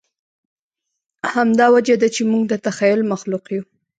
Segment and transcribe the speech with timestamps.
[1.33, 3.63] همدا وجه ده، چې موږ د تخیل مخلوق یو.